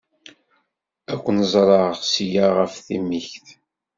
Ad 1.11 1.17
ken-ẓreɣ 1.23 1.87
seg-a 2.11 2.47
ɣef 2.57 2.73
timikt. 2.85 3.47